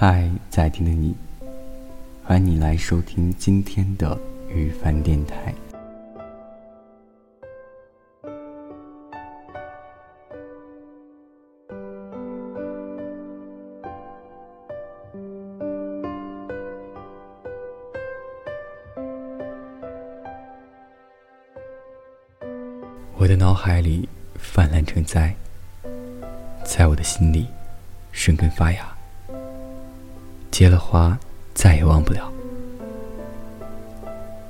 [0.00, 1.12] 嗨，在听的你，
[2.22, 4.16] 欢迎你来收听今天的
[4.48, 5.52] 雨凡电台。
[23.16, 25.34] 我的脑海里泛滥成灾，
[26.62, 27.48] 在我的心里
[28.12, 28.97] 生根发芽。
[30.58, 31.16] 结了花，
[31.54, 32.32] 再也忘不了。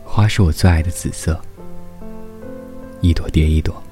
[0.06, 1.38] 花是我最爱的紫色，
[3.02, 3.82] 一朵叠一朵，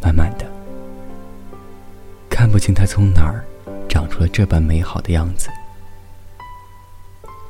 [0.00, 0.46] 慢慢的，
[2.30, 3.44] 看不清它从哪儿
[3.90, 5.50] 长出了这般美好的样子。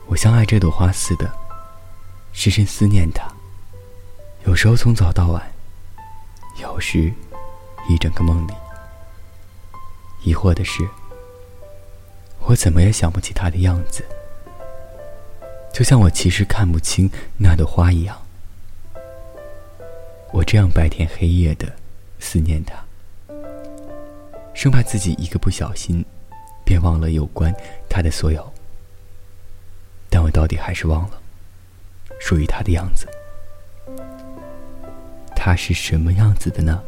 [0.06, 1.30] 我像爱这朵花似的，
[2.32, 3.30] 深深思念它。
[4.44, 5.40] 有时候从早到晚，
[6.60, 7.12] 有时
[7.88, 8.52] 一整个梦里。
[10.24, 10.84] 疑惑的是。
[12.40, 14.04] 我怎么也想不起他的样子，
[15.72, 18.16] 就像我其实看不清那朵花一样。
[20.32, 21.70] 我这样白天黑夜的
[22.18, 22.74] 思念他，
[24.54, 26.04] 生怕自己一个不小心，
[26.64, 27.54] 便忘了有关
[27.88, 28.52] 他的所有。
[30.10, 31.20] 但我到底还是忘了，
[32.18, 33.06] 属于他的样子。
[35.36, 36.82] 他是什么样子的呢？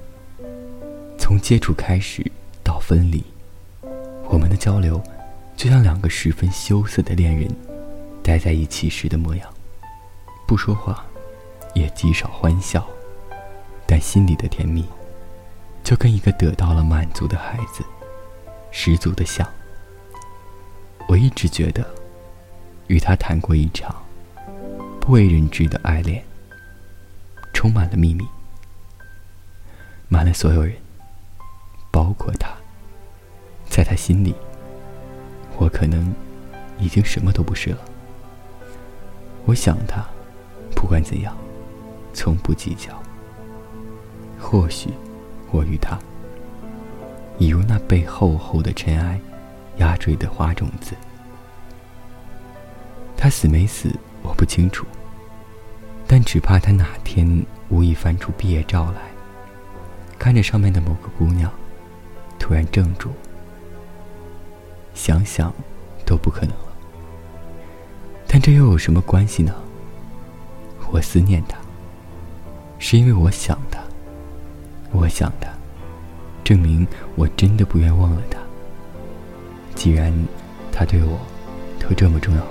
[1.18, 2.24] 从接触开始
[2.64, 3.24] 到分离，
[4.24, 5.02] 我们的交流。
[5.60, 7.46] 就像两个十分羞涩的恋人，
[8.22, 9.46] 待在一起时的模样，
[10.46, 11.04] 不说话，
[11.74, 12.88] 也极少欢笑，
[13.86, 14.82] 但心里的甜蜜，
[15.84, 17.84] 就跟一个得到了满足的孩子，
[18.70, 19.46] 十足的像。
[21.06, 21.86] 我一直觉得，
[22.86, 23.94] 与他谈过一场
[24.98, 26.24] 不为人知的爱恋，
[27.52, 28.26] 充满了秘密，
[30.08, 30.74] 瞒了所有人，
[31.90, 32.48] 包括他，
[33.68, 34.34] 在他心里。
[35.60, 36.14] 我可能
[36.78, 37.78] 已经什么都不是了。
[39.44, 40.02] 我想他，
[40.74, 41.36] 不管怎样，
[42.14, 42.98] 从不计较。
[44.40, 44.88] 或许
[45.50, 45.98] 我与他，
[47.38, 49.20] 已如那被厚厚的尘埃
[49.76, 50.94] 压坠的花种子。
[53.14, 54.86] 他死没死，我不清楚，
[56.06, 59.02] 但只怕他哪天无意翻出毕业照来，
[60.18, 61.52] 看着上面的某个姑娘，
[62.38, 63.10] 突然怔住。
[65.00, 65.50] 想想，
[66.04, 66.76] 都不可能了。
[68.28, 69.54] 但这又有什么关系呢？
[70.92, 71.56] 我思念他，
[72.78, 73.80] 是因为我想他。
[74.92, 75.48] 我想他，
[76.44, 78.38] 证明我真的不愿忘了他。
[79.74, 80.12] 既然
[80.70, 81.18] 他对我
[81.78, 82.50] 都这么重要了，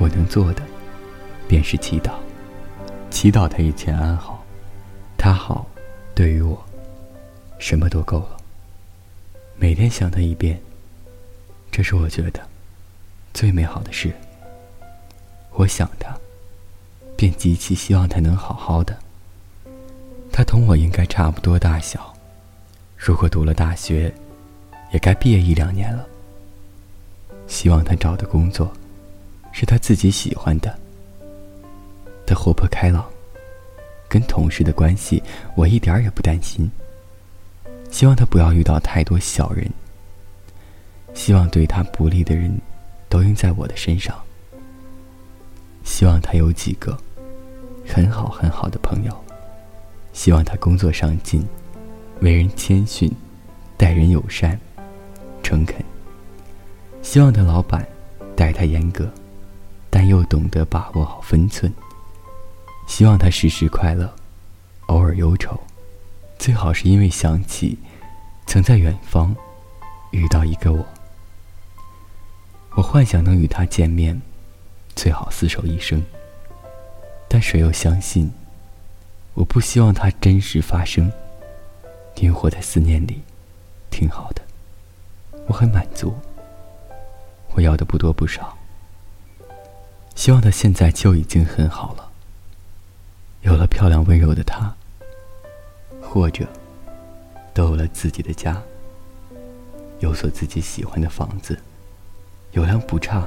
[0.00, 0.62] 我能做的
[1.46, 2.14] 便是祈祷，
[3.10, 4.44] 祈祷他一切安好。
[5.16, 5.64] 他好，
[6.16, 6.60] 对于我，
[7.60, 8.38] 什么都够了。
[9.56, 10.60] 每天想他一遍。
[11.76, 12.40] 这是我觉得
[13.32, 14.14] 最美好的事。
[15.54, 16.16] 我想他，
[17.16, 18.96] 便极其希望他能好好的。
[20.30, 22.14] 他同我应该差不多大小，
[22.96, 24.14] 如果读了大学，
[24.92, 26.06] 也该毕业一两年了。
[27.48, 28.72] 希望他找的工作
[29.52, 30.78] 是他自己喜欢的。
[32.24, 33.04] 他活泼开朗，
[34.08, 35.20] 跟同事的关系
[35.56, 36.70] 我一点也不担心。
[37.90, 39.68] 希望他不要遇到太多小人。
[41.14, 42.60] 希望对他不利的人，
[43.08, 44.14] 都用在我的身上。
[45.84, 46.98] 希望他有几个
[47.86, 49.24] 很好很好的朋友。
[50.12, 51.44] 希望他工作上进，
[52.20, 53.10] 为人谦逊，
[53.76, 54.58] 待人友善，
[55.42, 55.82] 诚恳。
[57.02, 57.86] 希望他老板
[58.36, 59.12] 待他严格，
[59.90, 61.72] 但又懂得把握好分寸。
[62.86, 64.14] 希望他时时快乐，
[64.86, 65.58] 偶尔忧愁，
[66.38, 67.76] 最好是因为想起
[68.46, 69.34] 曾在远方
[70.12, 70.86] 遇到一个我。
[72.76, 74.20] 我幻想能与他见面，
[74.96, 76.02] 最好厮守一生。
[77.28, 78.32] 但谁又相信？
[79.34, 81.10] 我不希望它真实发生，
[82.16, 83.22] 因为活在思念里，
[83.90, 84.42] 挺好的。
[85.46, 86.14] 我很满足。
[87.54, 88.56] 我要的不多不少。
[90.16, 92.10] 希望他现在就已经很好了，
[93.42, 94.74] 有了漂亮温柔的他，
[96.00, 96.46] 或者
[97.52, 98.60] 都有了自己的家，
[99.98, 101.56] 有所自己喜欢的房子。
[102.54, 103.26] 有辆不差，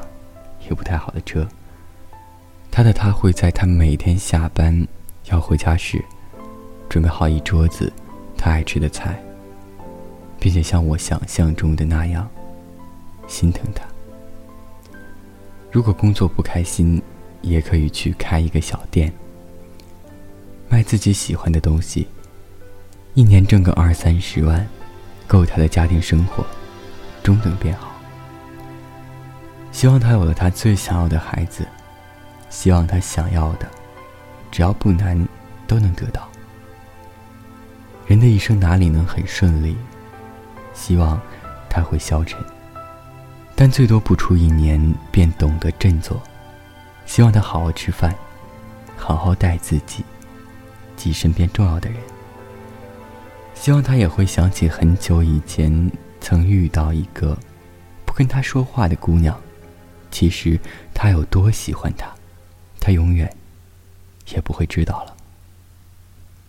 [0.68, 1.46] 也不太好的车。
[2.72, 4.88] 他的他会在他每天下班
[5.26, 6.04] 要回家时，
[6.88, 7.92] 准备好一桌子
[8.38, 9.22] 他爱吃的菜，
[10.40, 12.28] 并且像我想象中的那样
[13.28, 13.84] 心疼他。
[15.72, 17.02] 如果工作不开心，
[17.42, 19.12] 也可以去开一个小店，
[20.70, 22.08] 卖自己喜欢的东西，
[23.14, 24.66] 一年挣个二三十万，
[25.28, 26.46] 够他的家庭生活
[27.22, 27.87] 中等便好。
[29.78, 31.64] 希望他有了他最想要的孩子，
[32.50, 33.68] 希望他想要的，
[34.50, 35.16] 只要不难，
[35.68, 36.28] 都能得到。
[38.08, 39.78] 人的一生哪里能很顺利？
[40.74, 41.22] 希望
[41.70, 42.44] 他会消沉，
[43.56, 44.82] 但最多不出一年
[45.12, 46.20] 便懂得振作。
[47.06, 48.16] 希望他好好吃饭，
[48.96, 50.04] 好好待自己
[50.96, 52.00] 及身边重要的人。
[53.54, 57.38] 希望他也会想起很久以前曾遇到一个
[58.08, 59.40] 不跟他说话的姑娘，
[60.12, 60.60] 其实
[60.94, 62.14] 他有多喜欢她，
[62.80, 63.32] 他永远
[64.34, 65.16] 也不会知道了。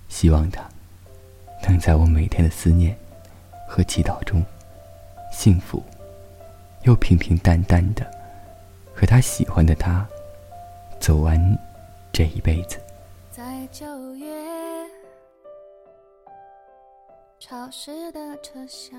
[0.08, 0.66] 希望他
[1.68, 2.96] 能在我每天的思念
[3.68, 4.42] 和祈祷中，
[5.32, 5.82] 幸福
[6.84, 8.08] 又平平淡淡的
[8.94, 10.06] 和他喜欢的他
[10.98, 11.38] 走完
[12.12, 12.80] 这一辈子。
[13.30, 14.26] 在九月。
[17.38, 18.98] 潮湿的车厢，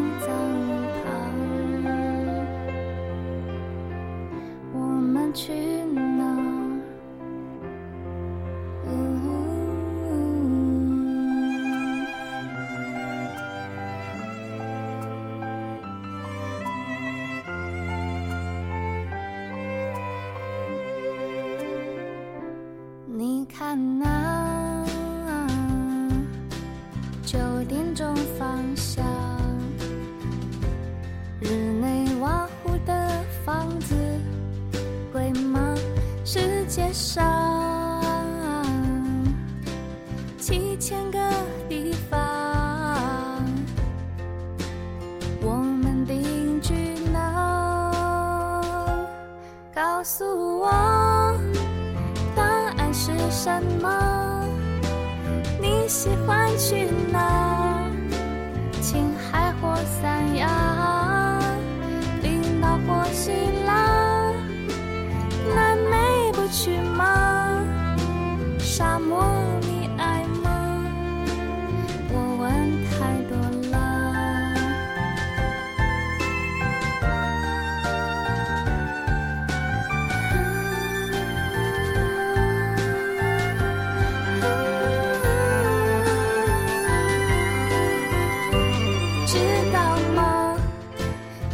[36.71, 37.21] 街上
[40.39, 41.19] 七千个
[41.67, 43.45] 地方
[45.41, 46.73] 我们定居
[47.11, 49.03] 哪
[49.75, 50.23] 告诉
[50.61, 50.71] 我
[52.33, 52.41] 答
[52.77, 54.47] 案是什么？
[55.59, 57.30] 你喜欢去哪？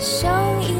[0.00, 0.79] 像一